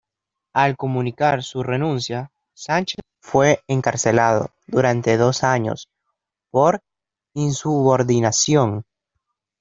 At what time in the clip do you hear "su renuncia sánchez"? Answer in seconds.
1.43-3.01